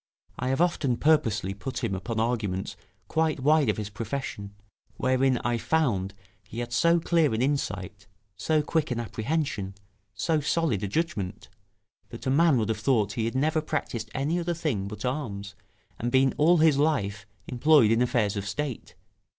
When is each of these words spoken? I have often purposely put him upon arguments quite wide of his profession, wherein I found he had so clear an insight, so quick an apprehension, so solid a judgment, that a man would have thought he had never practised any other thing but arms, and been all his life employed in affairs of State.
I 0.39 0.47
have 0.47 0.61
often 0.61 0.97
purposely 0.97 1.53
put 1.53 1.83
him 1.83 1.93
upon 1.93 2.19
arguments 2.19 2.75
quite 3.07 3.39
wide 3.39 3.69
of 3.69 3.77
his 3.77 3.91
profession, 3.91 4.55
wherein 4.97 5.37
I 5.43 5.59
found 5.59 6.15
he 6.47 6.57
had 6.57 6.73
so 6.73 6.99
clear 6.99 7.35
an 7.35 7.41
insight, 7.43 8.07
so 8.35 8.63
quick 8.63 8.89
an 8.89 8.99
apprehension, 8.99 9.75
so 10.15 10.39
solid 10.39 10.81
a 10.81 10.87
judgment, 10.87 11.49
that 12.09 12.25
a 12.25 12.31
man 12.31 12.57
would 12.57 12.69
have 12.69 12.79
thought 12.79 13.11
he 13.13 13.25
had 13.25 13.35
never 13.35 13.61
practised 13.61 14.09
any 14.15 14.39
other 14.39 14.55
thing 14.55 14.87
but 14.87 15.05
arms, 15.05 15.53
and 15.99 16.11
been 16.11 16.33
all 16.35 16.57
his 16.57 16.79
life 16.79 17.27
employed 17.47 17.91
in 17.91 18.01
affairs 18.01 18.35
of 18.35 18.47
State. 18.47 18.95